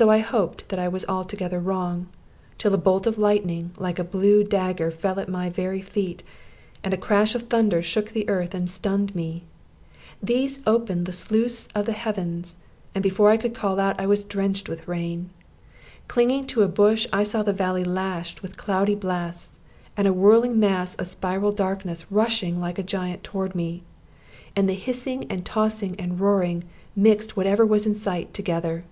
So 0.00 0.08
I 0.08 0.20
hoped 0.20 0.68
that 0.68 0.78
I 0.78 0.86
was 0.86 1.04
altogether 1.08 1.58
wrong, 1.58 2.06
till 2.58 2.72
a 2.74 2.78
bolt 2.78 3.08
of 3.08 3.18
lightning, 3.18 3.72
like 3.76 3.98
a 3.98 4.04
blue 4.04 4.44
dagger, 4.44 4.88
fell 4.92 5.18
at 5.18 5.28
my 5.28 5.48
very 5.48 5.82
feet, 5.82 6.22
and 6.84 6.94
a 6.94 6.96
crash 6.96 7.34
of 7.34 7.48
thunder 7.48 7.82
shook 7.82 8.10
the 8.12 8.28
earth 8.28 8.54
and 8.54 8.70
stunned 8.70 9.16
me. 9.16 9.42
These 10.22 10.60
opened 10.64 11.06
the 11.06 11.12
sluice 11.12 11.66
of 11.74 11.86
the 11.86 11.92
heavens, 11.92 12.54
and 12.94 13.02
before 13.02 13.30
I 13.32 13.36
could 13.36 13.52
call 13.52 13.80
out 13.80 13.98
I 13.98 14.06
was 14.06 14.22
drenched 14.22 14.68
with 14.68 14.86
rain. 14.86 15.30
Clinging 16.06 16.46
to 16.46 16.62
a 16.62 16.68
bush, 16.68 17.08
I 17.12 17.24
saw 17.24 17.42
the 17.42 17.52
valley 17.52 17.82
lashed 17.82 18.42
with 18.42 18.56
cloudy 18.56 18.94
blasts, 18.94 19.58
and 19.96 20.06
a 20.06 20.12
whirling 20.12 20.60
mass 20.60 20.94
of 20.94 21.08
spiral 21.08 21.50
darkness 21.50 22.06
rushing 22.12 22.60
like 22.60 22.78
a 22.78 22.84
giant 22.84 23.24
toward 23.24 23.56
me. 23.56 23.82
And 24.54 24.68
the 24.68 24.74
hissing 24.74 25.24
and 25.28 25.44
tossing 25.44 25.98
and 25.98 26.20
roaring 26.20 26.62
mixed 26.94 27.36
whatever 27.36 27.66
was 27.66 27.86
in 27.86 27.96
sight 27.96 28.32
together. 28.32 28.84